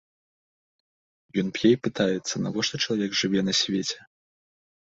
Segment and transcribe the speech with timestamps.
[1.41, 3.97] Ён п'е і пытаецца, навошта чалавек жыве на свеце.